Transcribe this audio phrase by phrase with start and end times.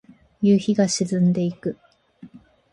[0.41, 1.77] 夕日が沈んでいく。